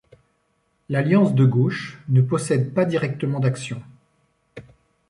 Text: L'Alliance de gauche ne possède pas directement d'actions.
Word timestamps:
L'Alliance 0.89 1.35
de 1.35 1.45
gauche 1.45 1.99
ne 2.09 2.21
possède 2.21 2.73
pas 2.73 2.85
directement 2.85 3.39
d'actions. 3.39 3.83